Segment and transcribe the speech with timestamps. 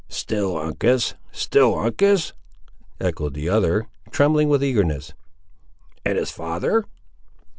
[0.09, 1.13] "Still Uncas!
[1.31, 2.33] still Uncas!"
[2.99, 5.13] echoed the other, trembling with eagerness.
[6.03, 6.85] "And his father?"